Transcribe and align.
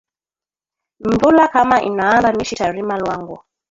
Nvula 1.09 1.47
kama 1.47 1.77
inanza 1.81 2.33
mishita 2.33 2.71
rima 2.71 2.95
lwangu 2.99 3.39